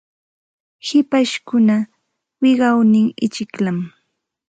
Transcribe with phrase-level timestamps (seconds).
[0.87, 1.89] Hipashkunapa
[2.41, 3.77] wiqawnin ichikllam.